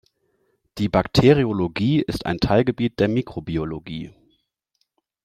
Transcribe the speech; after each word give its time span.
Die 0.79 0.89
Bakteriologie 0.89 1.99
ist 2.01 2.25
ein 2.25 2.39
Teilgebiet 2.39 2.99
der 2.99 3.07
Mikrobiologie. 3.07 4.11